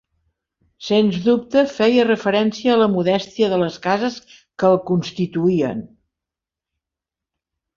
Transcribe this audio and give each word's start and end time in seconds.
Sens 0.85 1.17
dubte 1.25 1.63
feia 1.73 2.05
referència 2.07 2.73
a 2.75 2.79
la 2.85 2.89
modèstia 2.93 3.51
de 3.53 3.61
les 3.65 3.77
cases 3.85 4.17
que 4.33 4.71
el 4.73 4.81
constituïen. 4.91 5.85